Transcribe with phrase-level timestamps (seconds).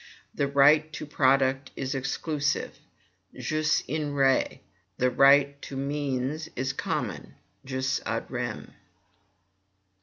[0.33, 2.75] The right to product is exclusive
[3.39, 4.61] jus in re;
[4.97, 7.35] the right to means is common
[7.65, 8.73] jus ad rem.